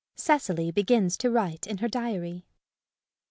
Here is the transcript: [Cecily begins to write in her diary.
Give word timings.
[Cecily 0.15 0.71
begins 0.71 1.15
to 1.17 1.29
write 1.29 1.67
in 1.67 1.77
her 1.77 1.87
diary. 1.87 2.47